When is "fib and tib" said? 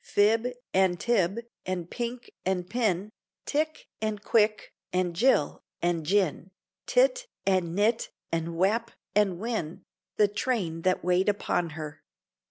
0.03-1.41